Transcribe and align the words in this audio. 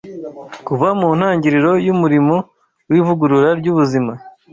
Kuva 0.67 0.87
ku 0.99 1.07
ntangiriro 1.19 1.71
y’umurimo 1.85 2.35
w’ivugurura 2.91 3.49
ry’ubuzima 3.59 4.13